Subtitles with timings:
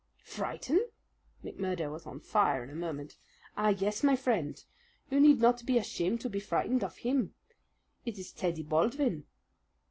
[0.23, 0.87] "Frighten!"
[1.45, 3.17] McMurdo was on fire in a moment.
[3.55, 4.65] "Ah, yes, my friend!
[5.11, 7.35] You need not be ashamed to be frightened of him.
[8.03, 9.25] It is Teddy Baldwin."